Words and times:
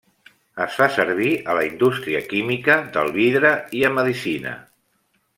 Es 0.63 0.77
fa 0.77 0.85
servir 0.95 1.33
a 1.53 1.57
la 1.59 1.65
indústria 1.67 2.21
química, 2.31 2.77
del 2.95 3.13
vidre 3.21 3.51
i 3.81 3.87
a 3.91 3.95
medicina. 3.99 4.55